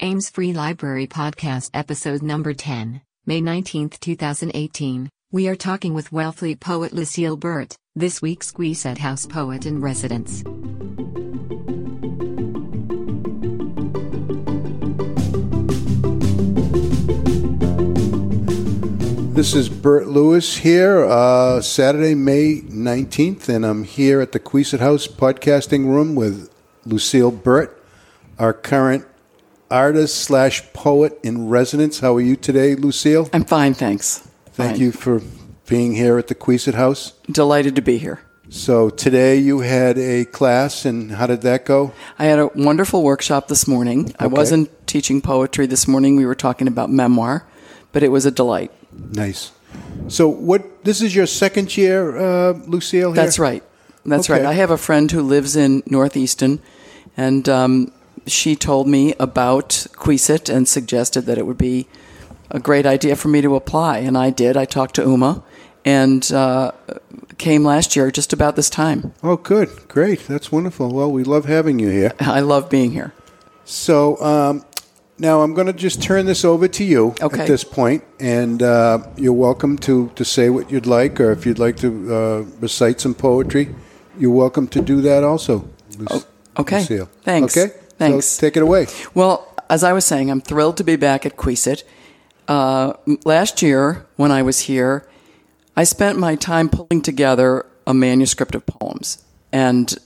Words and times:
Ames 0.00 0.30
Free 0.30 0.52
Library 0.52 1.08
Podcast, 1.08 1.70
episode 1.74 2.22
number 2.22 2.54
10, 2.54 3.00
May 3.26 3.40
19, 3.40 3.88
2018. 3.88 5.10
We 5.32 5.48
are 5.48 5.56
talking 5.56 5.92
with 5.92 6.10
Wellfleet 6.10 6.60
poet 6.60 6.92
Lucile 6.92 7.36
Burt, 7.36 7.74
this 7.96 8.22
week's 8.22 8.52
Queset 8.52 8.98
House 8.98 9.26
poet 9.26 9.66
in 9.66 9.80
residence. 9.80 10.44
This 19.34 19.52
is 19.52 19.68
Burt 19.68 20.06
Lewis 20.06 20.58
here, 20.58 21.06
uh, 21.06 21.60
Saturday, 21.60 22.14
May 22.14 22.60
19th, 22.60 23.48
and 23.48 23.66
I'm 23.66 23.82
here 23.82 24.20
at 24.20 24.30
the 24.30 24.38
Queset 24.38 24.78
House 24.78 25.08
podcasting 25.08 25.86
room 25.86 26.14
with 26.14 26.52
Lucile 26.86 27.32
Burt, 27.32 27.82
our 28.38 28.52
current 28.52 29.04
artist 29.70 30.16
slash 30.22 30.62
poet 30.72 31.18
in 31.22 31.48
residence. 31.48 32.00
How 32.00 32.16
are 32.16 32.20
you 32.20 32.36
today, 32.36 32.74
Lucile? 32.74 33.28
I'm 33.32 33.44
fine, 33.44 33.74
thanks. 33.74 34.18
Thank 34.52 34.72
Fine. 34.72 34.80
you 34.80 34.92
for 34.92 35.22
being 35.66 35.94
here 35.94 36.18
at 36.18 36.28
the 36.28 36.34
Queset 36.34 36.74
House. 36.74 37.12
Delighted 37.30 37.76
to 37.76 37.82
be 37.82 37.98
here. 37.98 38.20
So 38.50 38.88
today 38.88 39.36
you 39.36 39.60
had 39.60 39.98
a 39.98 40.24
class, 40.24 40.84
and 40.86 41.12
how 41.12 41.26
did 41.26 41.42
that 41.42 41.66
go? 41.66 41.92
I 42.18 42.24
had 42.24 42.38
a 42.38 42.46
wonderful 42.54 43.02
workshop 43.02 43.48
this 43.48 43.68
morning. 43.68 44.14
I 44.18 44.26
wasn't 44.26 44.70
teaching 44.86 45.20
poetry 45.20 45.66
this 45.66 45.86
morning. 45.86 46.16
We 46.16 46.24
were 46.24 46.34
talking 46.34 46.66
about 46.66 46.90
memoir, 46.90 47.46
but 47.92 48.02
it 48.02 48.08
was 48.08 48.24
a 48.24 48.30
delight. 48.30 48.72
Nice. 48.92 49.52
So 50.08 50.28
what? 50.28 50.82
This 50.82 51.02
is 51.02 51.14
your 51.14 51.26
second 51.26 51.76
year, 51.76 52.16
uh, 52.16 52.52
Lucile. 52.66 53.12
Here? 53.12 53.22
That's 53.22 53.38
right. 53.38 53.62
That's 54.06 54.30
Okay. 54.30 54.40
right. 54.42 54.48
I 54.48 54.54
have 54.54 54.70
a 54.70 54.78
friend 54.78 55.10
who 55.12 55.20
lives 55.20 55.54
in 55.54 55.82
North 55.84 56.16
Easton, 56.16 56.60
and 57.18 57.46
um, 57.50 57.92
she 58.26 58.56
told 58.56 58.86
me 58.88 59.14
about 59.18 59.86
Queset 59.92 60.48
and 60.54 60.66
suggested 60.68 61.22
that 61.26 61.38
it 61.38 61.46
would 61.46 61.58
be 61.58 61.86
a 62.50 62.58
great 62.58 62.86
idea 62.86 63.14
for 63.16 63.28
me 63.28 63.40
to 63.42 63.54
apply, 63.56 63.98
and 63.98 64.16
I 64.16 64.30
did. 64.30 64.56
I 64.56 64.64
talked 64.64 64.94
to 64.96 65.02
Uma, 65.02 65.42
and 65.84 66.30
uh, 66.32 66.72
came 67.36 67.62
last 67.64 67.94
year 67.96 68.10
just 68.10 68.32
about 68.32 68.56
this 68.56 68.70
time. 68.70 69.12
Oh, 69.22 69.36
good, 69.36 69.68
great. 69.88 70.26
That's 70.26 70.50
wonderful. 70.50 70.92
Well, 70.92 71.10
we 71.12 71.24
love 71.24 71.44
having 71.44 71.78
you 71.78 71.88
here. 71.90 72.12
I 72.20 72.40
love 72.40 72.68
being 72.70 72.92
here. 72.92 73.12
So 73.64 74.16
um, 74.22 74.64
now 75.18 75.42
I'm 75.42 75.52
going 75.54 75.66
to 75.66 75.72
just 75.74 76.02
turn 76.02 76.24
this 76.26 76.44
over 76.44 76.68
to 76.68 76.84
you 76.84 77.14
Okay. 77.20 77.42
at 77.42 77.46
this 77.48 77.64
point, 77.64 78.02
and 78.18 78.62
uh, 78.62 79.06
you're 79.16 79.32
welcome 79.34 79.76
to, 79.78 80.10
to 80.16 80.24
say 80.24 80.48
what 80.48 80.70
you'd 80.70 80.86
like, 80.86 81.20
or 81.20 81.32
if 81.32 81.44
you'd 81.44 81.58
like 81.58 81.76
to 81.78 82.14
uh, 82.14 82.38
recite 82.60 83.00
some 83.00 83.14
poetry, 83.14 83.74
you're 84.18 84.30
welcome 84.34 84.66
to 84.68 84.80
do 84.80 85.00
that 85.02 85.22
also. 85.22 85.68
Luc- 85.98 86.26
okay. 86.58 86.78
Lucile. 86.80 87.08
Thanks. 87.22 87.56
Okay. 87.56 87.74
Thanks. 87.98 88.26
So 88.26 88.46
take 88.46 88.56
it 88.56 88.62
away. 88.62 88.86
Well, 89.14 89.52
as 89.68 89.84
I 89.84 89.92
was 89.92 90.04
saying, 90.04 90.30
I'm 90.30 90.40
thrilled 90.40 90.76
to 90.78 90.84
be 90.84 90.96
back 90.96 91.26
at 91.26 91.36
Queset. 91.36 91.82
Uh, 92.46 92.94
last 93.24 93.60
year, 93.60 94.06
when 94.16 94.32
I 94.32 94.42
was 94.42 94.60
here, 94.60 95.06
I 95.76 95.84
spent 95.84 96.18
my 96.18 96.34
time 96.34 96.68
pulling 96.68 97.02
together 97.02 97.66
a 97.86 97.92
manuscript 97.92 98.54
of 98.54 98.64
poems 98.66 99.22
and 99.52 99.96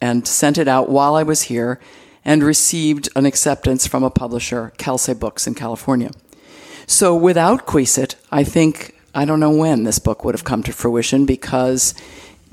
and 0.00 0.26
sent 0.26 0.58
it 0.58 0.68
out 0.68 0.90
while 0.90 1.14
I 1.14 1.22
was 1.22 1.42
here, 1.42 1.80
and 2.24 2.42
received 2.42 3.08
an 3.16 3.24
acceptance 3.24 3.86
from 3.86 4.02
a 4.04 4.10
publisher, 4.10 4.72
Kelsey 4.76 5.14
Books 5.14 5.46
in 5.46 5.54
California. 5.54 6.10
So 6.86 7.14
without 7.14 7.66
Queset, 7.66 8.16
I 8.30 8.44
think 8.44 8.94
I 9.14 9.24
don't 9.24 9.40
know 9.40 9.50
when 9.50 9.84
this 9.84 9.98
book 9.98 10.24
would 10.24 10.34
have 10.34 10.44
come 10.44 10.62
to 10.64 10.72
fruition 10.72 11.24
because, 11.24 11.94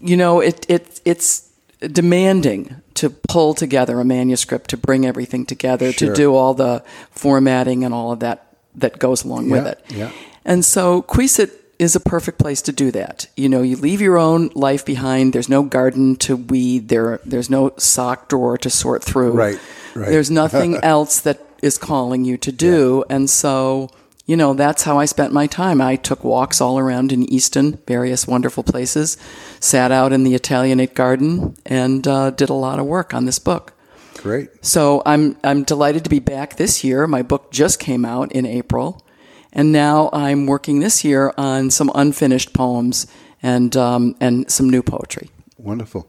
you 0.00 0.16
know, 0.16 0.40
it 0.40 0.66
it 0.68 1.00
it's 1.04 1.49
demanding 1.80 2.80
to 2.94 3.10
pull 3.10 3.54
together 3.54 4.00
a 4.00 4.04
manuscript 4.04 4.70
to 4.70 4.76
bring 4.76 5.06
everything 5.06 5.46
together 5.46 5.92
Sure. 5.92 6.08
to 6.08 6.14
do 6.14 6.34
all 6.34 6.54
the 6.54 6.82
formatting 7.10 7.84
and 7.84 7.94
all 7.94 8.12
of 8.12 8.20
that 8.20 8.46
that 8.74 8.98
goes 8.98 9.24
along 9.24 9.50
with 9.50 9.66
it. 9.66 9.82
yeah. 9.88 10.10
And 10.44 10.64
so 10.64 11.02
Queset 11.02 11.50
is 11.78 11.96
a 11.96 12.00
perfect 12.00 12.38
place 12.38 12.62
to 12.62 12.72
do 12.72 12.90
that. 12.90 13.26
You 13.36 13.48
know, 13.48 13.62
you 13.62 13.76
leave 13.76 14.00
your 14.00 14.18
own 14.18 14.50
life 14.54 14.84
behind. 14.84 15.32
There's 15.32 15.48
no 15.48 15.62
garden 15.62 16.16
to 16.16 16.36
weed. 16.36 16.88
There, 16.88 17.20
there's 17.24 17.50
no 17.50 17.72
sock 17.78 18.28
drawer 18.28 18.56
to 18.58 18.70
sort 18.70 19.02
through. 19.02 19.32
Right, 19.32 19.58
right. 19.94 20.08
There's 20.08 20.30
nothing 20.42 20.76
else 20.82 21.20
that 21.20 21.40
is 21.62 21.78
calling 21.78 22.24
you 22.24 22.36
to 22.38 22.52
do. 22.52 23.04
And 23.10 23.28
so, 23.28 23.90
you 24.30 24.36
know, 24.36 24.54
that's 24.54 24.84
how 24.84 24.96
I 24.96 25.06
spent 25.06 25.32
my 25.32 25.48
time. 25.48 25.80
I 25.80 25.96
took 25.96 26.22
walks 26.22 26.60
all 26.60 26.78
around 26.78 27.10
in 27.10 27.28
Easton, 27.28 27.80
various 27.88 28.28
wonderful 28.28 28.62
places, 28.62 29.16
sat 29.58 29.90
out 29.90 30.12
in 30.12 30.22
the 30.22 30.36
Italianate 30.36 30.94
garden, 30.94 31.56
and 31.66 32.06
uh, 32.06 32.30
did 32.30 32.48
a 32.48 32.54
lot 32.54 32.78
of 32.78 32.86
work 32.86 33.12
on 33.12 33.24
this 33.24 33.40
book. 33.40 33.72
Great. 34.18 34.64
So 34.64 35.02
I'm 35.04 35.36
I'm 35.42 35.64
delighted 35.64 36.04
to 36.04 36.10
be 36.10 36.20
back 36.20 36.58
this 36.58 36.84
year. 36.84 37.08
My 37.08 37.22
book 37.22 37.50
just 37.50 37.80
came 37.80 38.04
out 38.04 38.30
in 38.30 38.46
April, 38.46 39.04
and 39.52 39.72
now 39.72 40.10
I'm 40.12 40.46
working 40.46 40.78
this 40.78 41.02
year 41.02 41.34
on 41.36 41.68
some 41.70 41.90
unfinished 41.96 42.52
poems 42.52 43.08
and 43.42 43.76
um, 43.76 44.14
and 44.20 44.48
some 44.48 44.70
new 44.70 44.84
poetry. 44.84 45.30
Wonderful. 45.58 46.06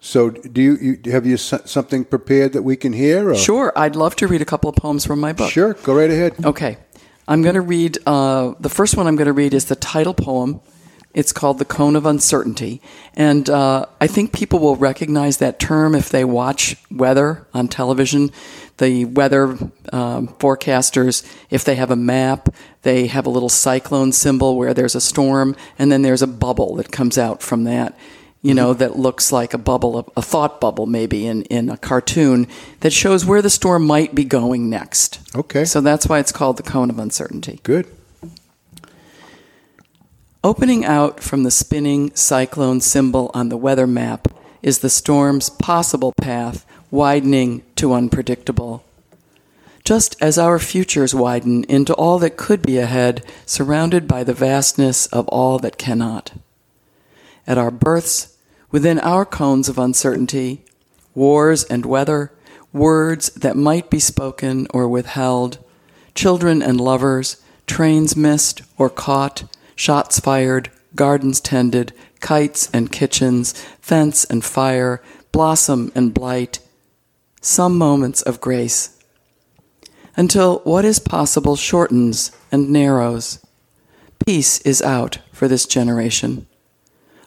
So 0.00 0.28
do 0.30 0.60
you, 0.60 0.98
you 1.04 1.12
have 1.12 1.24
you 1.24 1.38
something 1.38 2.04
prepared 2.04 2.52
that 2.52 2.62
we 2.62 2.76
can 2.76 2.92
hear? 2.92 3.30
Or? 3.30 3.34
Sure, 3.34 3.72
I'd 3.76 3.96
love 3.96 4.16
to 4.16 4.26
read 4.26 4.42
a 4.42 4.46
couple 4.46 4.68
of 4.68 4.76
poems 4.76 5.06
from 5.06 5.20
my 5.20 5.32
book. 5.32 5.50
Sure. 5.50 5.74
Go 5.74 5.94
right 5.94 6.10
ahead. 6.10 6.44
Okay, 6.44 6.78
I'm 7.30 7.42
going 7.42 7.54
to 7.54 7.60
read. 7.60 7.96
Uh, 8.06 8.54
the 8.58 8.68
first 8.68 8.96
one 8.96 9.06
I'm 9.06 9.14
going 9.14 9.26
to 9.26 9.32
read 9.32 9.54
is 9.54 9.66
the 9.66 9.76
title 9.76 10.14
poem. 10.14 10.60
It's 11.14 11.32
called 11.32 11.60
"The 11.60 11.64
Cone 11.64 11.94
of 11.94 12.04
Uncertainty," 12.04 12.82
and 13.14 13.48
uh, 13.48 13.86
I 14.00 14.08
think 14.08 14.32
people 14.32 14.58
will 14.58 14.74
recognize 14.74 15.36
that 15.36 15.60
term 15.60 15.94
if 15.94 16.08
they 16.08 16.24
watch 16.24 16.74
weather 16.90 17.46
on 17.54 17.68
television. 17.68 18.32
The 18.78 19.04
weather 19.04 19.56
um, 19.92 20.26
forecasters, 20.40 21.24
if 21.50 21.62
they 21.62 21.76
have 21.76 21.92
a 21.92 21.96
map, 21.96 22.52
they 22.82 23.06
have 23.06 23.26
a 23.26 23.30
little 23.30 23.48
cyclone 23.48 24.10
symbol 24.10 24.56
where 24.56 24.74
there's 24.74 24.96
a 24.96 25.00
storm, 25.00 25.54
and 25.78 25.92
then 25.92 26.02
there's 26.02 26.22
a 26.22 26.26
bubble 26.26 26.74
that 26.76 26.90
comes 26.90 27.16
out 27.16 27.42
from 27.42 27.62
that. 27.62 27.96
You 28.42 28.54
know, 28.54 28.70
mm-hmm. 28.70 28.78
that 28.78 28.98
looks 28.98 29.32
like 29.32 29.52
a 29.52 29.58
bubble, 29.58 30.10
a 30.16 30.22
thought 30.22 30.60
bubble, 30.60 30.86
maybe 30.86 31.26
in, 31.26 31.42
in 31.42 31.68
a 31.68 31.76
cartoon 31.76 32.46
that 32.80 32.92
shows 32.92 33.26
where 33.26 33.42
the 33.42 33.50
storm 33.50 33.86
might 33.86 34.14
be 34.14 34.24
going 34.24 34.70
next. 34.70 35.20
Okay. 35.36 35.66
So 35.66 35.82
that's 35.82 36.06
why 36.06 36.20
it's 36.20 36.32
called 36.32 36.56
the 36.56 36.62
cone 36.62 36.88
of 36.88 36.98
uncertainty. 36.98 37.60
Good. 37.62 37.86
Opening 40.42 40.86
out 40.86 41.20
from 41.20 41.42
the 41.42 41.50
spinning 41.50 42.14
cyclone 42.14 42.80
symbol 42.80 43.30
on 43.34 43.50
the 43.50 43.58
weather 43.58 43.86
map 43.86 44.28
is 44.62 44.78
the 44.78 44.88
storm's 44.88 45.50
possible 45.50 46.14
path, 46.18 46.64
widening 46.90 47.62
to 47.76 47.92
unpredictable. 47.92 48.82
Just 49.84 50.16
as 50.22 50.38
our 50.38 50.58
futures 50.58 51.14
widen 51.14 51.64
into 51.64 51.92
all 51.94 52.18
that 52.20 52.38
could 52.38 52.62
be 52.62 52.78
ahead, 52.78 53.22
surrounded 53.44 54.08
by 54.08 54.24
the 54.24 54.32
vastness 54.32 55.06
of 55.08 55.28
all 55.28 55.58
that 55.58 55.76
cannot. 55.76 56.32
At 57.50 57.58
our 57.58 57.72
births, 57.72 58.36
within 58.70 59.00
our 59.00 59.24
cones 59.24 59.68
of 59.68 59.76
uncertainty, 59.76 60.64
wars 61.16 61.64
and 61.64 61.84
weather, 61.84 62.30
words 62.72 63.30
that 63.30 63.56
might 63.56 63.90
be 63.90 63.98
spoken 63.98 64.68
or 64.72 64.86
withheld, 64.86 65.58
children 66.14 66.62
and 66.62 66.80
lovers, 66.80 67.42
trains 67.66 68.14
missed 68.14 68.62
or 68.78 68.88
caught, 68.88 69.52
shots 69.74 70.20
fired, 70.20 70.70
gardens 70.94 71.40
tended, 71.40 71.92
kites 72.20 72.70
and 72.72 72.92
kitchens, 72.92 73.52
fence 73.80 74.22
and 74.22 74.44
fire, 74.44 75.02
blossom 75.32 75.90
and 75.96 76.14
blight, 76.14 76.60
some 77.40 77.76
moments 77.76 78.22
of 78.22 78.40
grace. 78.40 78.96
Until 80.16 80.60
what 80.60 80.84
is 80.84 81.00
possible 81.00 81.56
shortens 81.56 82.30
and 82.52 82.70
narrows. 82.70 83.44
Peace 84.24 84.60
is 84.60 84.80
out 84.80 85.18
for 85.32 85.48
this 85.48 85.66
generation. 85.66 86.46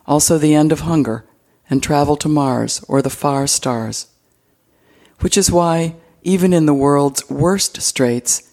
Also, 0.06 0.38
the 0.38 0.54
end 0.54 0.72
of 0.72 0.82
hunger 0.82 1.26
and 1.70 1.82
travel 1.82 2.16
to 2.18 2.28
Mars 2.30 2.84
or 2.88 3.02
the 3.02 3.10
far 3.10 3.48
stars. 3.48 4.08
Which 5.20 5.38
is 5.38 5.50
why, 5.52 5.96
even 6.22 6.54
in 6.54 6.66
the 6.66 6.74
world's 6.74 7.30
worst 7.30 7.82
straits, 7.82 8.52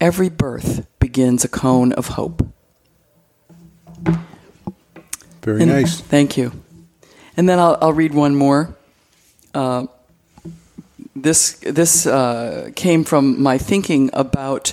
every 0.00 0.28
birth 0.28 0.86
begins 1.00 1.44
a 1.44 1.48
cone 1.48 1.92
of 1.92 2.08
hope. 2.08 2.46
Very 5.42 5.62
And- 5.62 5.70
nice. 5.70 6.00
Thank 6.00 6.36
you. 6.36 6.52
And 7.36 7.48
then 7.48 7.58
I'll, 7.58 7.76
I'll 7.80 7.92
read 7.92 8.14
one 8.14 8.36
more. 8.36 8.74
Uh, 9.52 9.86
this 11.16 11.52
this 11.62 12.06
uh, 12.06 12.70
came 12.74 13.04
from 13.04 13.40
my 13.42 13.58
thinking 13.58 14.10
about 14.12 14.72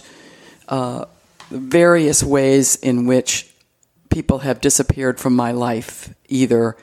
uh, 0.67 1.05
various 1.49 2.23
ways 2.23 2.75
in 2.77 3.05
which 3.05 3.50
people 4.11 4.39
have 4.39 4.61
disappeared 4.61 5.19
from 5.19 5.35
my 5.35 5.51
life, 5.51 6.13
either 6.27 6.77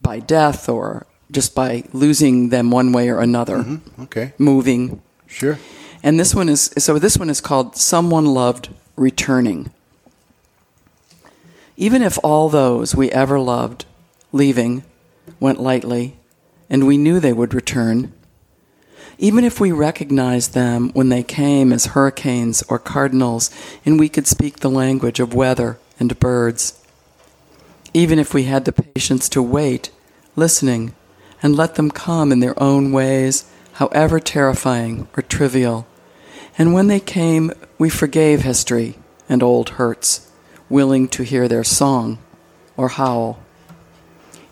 by 0.00 0.20
death 0.20 0.68
or 0.68 1.06
just 1.30 1.54
by 1.54 1.84
losing 1.92 2.50
them 2.50 2.70
one 2.70 2.92
way 2.92 3.08
or 3.08 3.20
another, 3.20 3.58
mm-hmm. 3.58 4.02
Okay. 4.02 4.32
moving. 4.38 5.02
Sure. 5.26 5.58
And 6.02 6.20
this 6.20 6.34
one 6.34 6.48
is 6.48 6.72
so. 6.78 6.98
This 6.98 7.18
one 7.18 7.30
is 7.30 7.40
called 7.40 7.76
"Someone 7.76 8.26
Loved 8.26 8.68
Returning." 8.96 9.70
Even 11.76 12.02
if 12.02 12.18
all 12.22 12.48
those 12.48 12.94
we 12.94 13.10
ever 13.10 13.40
loved, 13.40 13.84
leaving, 14.30 14.84
went 15.40 15.60
lightly, 15.60 16.16
and 16.70 16.86
we 16.86 16.96
knew 16.96 17.18
they 17.18 17.32
would 17.32 17.52
return, 17.52 18.12
even 19.18 19.42
if 19.44 19.58
we 19.58 19.72
recognized 19.72 20.54
them 20.54 20.90
when 20.92 21.08
they 21.08 21.22
came 21.24 21.72
as 21.72 21.86
hurricanes 21.86 22.62
or 22.68 22.78
cardinals, 22.78 23.50
and 23.84 23.98
we 23.98 24.08
could 24.08 24.28
speak 24.28 24.60
the 24.60 24.70
language 24.70 25.18
of 25.18 25.34
weather 25.34 25.78
and 25.98 26.18
birds. 26.18 26.80
Even 27.92 28.18
if 28.18 28.34
we 28.34 28.44
had 28.44 28.64
the 28.64 28.72
patience 28.72 29.28
to 29.30 29.42
wait, 29.42 29.90
listening, 30.36 30.94
and 31.42 31.56
let 31.56 31.76
them 31.76 31.90
come 31.90 32.32
in 32.32 32.40
their 32.40 32.60
own 32.62 32.92
ways, 32.92 33.50
however 33.74 34.18
terrifying 34.18 35.08
or 35.16 35.22
trivial. 35.22 35.86
And 36.56 36.72
when 36.72 36.86
they 36.86 37.00
came, 37.00 37.52
we 37.78 37.90
forgave 37.90 38.42
history 38.42 38.96
and 39.28 39.42
old 39.42 39.70
hurts, 39.70 40.30
willing 40.68 41.08
to 41.08 41.22
hear 41.22 41.48
their 41.48 41.64
song 41.64 42.18
or 42.76 42.88
howl 42.88 43.38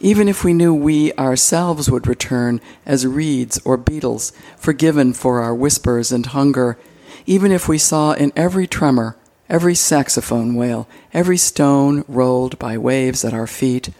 even 0.03 0.27
if 0.29 0.43
we 0.43 0.53
knew 0.53 0.75
we 0.75 1.13
ourselves 1.13 1.89
would 1.89 2.09
return 2.09 2.61
as 2.85 3.07
reeds 3.07 3.61
or 3.65 3.77
beetles, 3.77 4.33
forgiven 4.57 5.13
for 5.13 5.41
our 5.41 5.55
whispers 5.55 6.11
and 6.11 6.27
hunger, 6.27 6.77
even 7.25 7.53
if 7.53 7.69
we 7.69 7.79
saw 7.79 8.13
in 8.13 8.33
every 8.35 8.67
tremor, 8.67 9.17
every 9.53 9.75
saxophone 9.75 10.55
wail, 10.55 10.89
every 11.13 11.37
stone 11.37 12.03
rolled 12.09 12.59
by 12.59 12.79
waves 12.79 13.23
at 13.23 13.35
our 13.35 13.47
feet, 13.47 13.91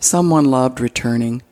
someone 0.00 0.46
loved 0.46 0.80
returning, 0.80 1.42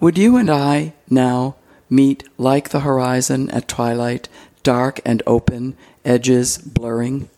would 0.00 0.18
you 0.18 0.36
and 0.36 0.50
I 0.50 0.92
now 1.08 1.54
meet 1.88 2.24
like 2.36 2.70
the 2.70 2.80
horizon 2.80 3.48
at 3.50 3.68
twilight, 3.68 4.28
dark 4.64 5.00
and 5.04 5.22
open, 5.28 5.76
edges 6.04 6.58
blurring? 6.58 7.28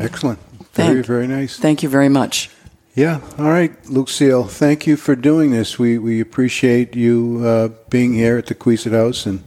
Excellent. 0.00 0.38
Very, 0.72 0.94
Thank- 0.94 1.06
very 1.06 1.26
nice. 1.26 1.58
Thank 1.58 1.82
you 1.82 1.90
very 1.90 2.08
much. 2.08 2.50
Yeah. 2.94 3.20
All 3.38 3.50
right, 3.50 3.72
Lucile. 3.90 4.44
Thank 4.44 4.86
you 4.86 4.96
for 4.96 5.14
doing 5.14 5.50
this. 5.50 5.78
We 5.78 5.98
we 5.98 6.18
appreciate 6.18 6.96
you 6.96 7.42
uh, 7.44 7.68
being 7.90 8.14
here 8.14 8.38
at 8.38 8.46
the 8.46 8.54
Queset 8.54 8.92
House 8.92 9.26
and 9.26 9.42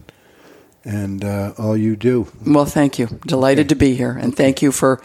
and 0.86 1.24
uh, 1.24 1.54
all 1.58 1.76
you 1.78 1.96
do. 1.96 2.28
Well, 2.46 2.66
thank 2.66 3.00
you. 3.00 3.08
Delighted 3.26 3.70
to 3.70 3.76
be 3.76 3.96
here, 3.96 4.12
and 4.12 4.36
thank 4.36 4.62
you 4.62 4.72
for 4.72 5.02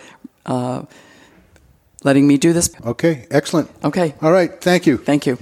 uh, 0.46 0.84
letting 2.04 2.26
me 2.26 2.36
do 2.38 2.52
this. 2.52 2.70
Okay. 2.84 3.26
Excellent. 3.30 3.70
Okay, 3.82 4.14
All 4.22 4.32
right. 4.32 4.60
Thank 4.60 4.86
you. 4.86 4.98
thank 4.98 5.26
you. 5.26 5.38